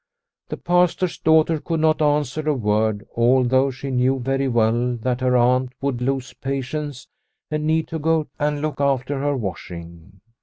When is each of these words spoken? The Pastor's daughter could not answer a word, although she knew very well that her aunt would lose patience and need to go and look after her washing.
The 0.49 0.57
Pastor's 0.57 1.19
daughter 1.19 1.59
could 1.59 1.79
not 1.79 2.01
answer 2.01 2.49
a 2.49 2.55
word, 2.55 3.05
although 3.15 3.69
she 3.69 3.91
knew 3.91 4.17
very 4.17 4.47
well 4.47 4.95
that 4.95 5.21
her 5.21 5.37
aunt 5.37 5.73
would 5.79 6.01
lose 6.01 6.33
patience 6.33 7.07
and 7.51 7.67
need 7.67 7.87
to 7.89 7.99
go 7.99 8.27
and 8.39 8.63
look 8.63 8.81
after 8.81 9.19
her 9.19 9.37
washing. 9.37 10.21